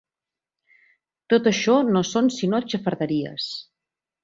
[1.33, 3.53] Tot això no són sinó xafarderies.